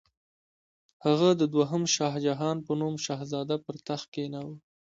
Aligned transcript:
هغه 1.05 1.29
د 1.41 1.41
دوهم 1.53 1.83
شاهجهان 1.95 2.57
په 2.67 2.71
نوم 2.81 2.95
شهزاده 3.05 3.55
پر 3.65 3.75
تخت 3.87 4.07
کښېناوه. 4.13 4.55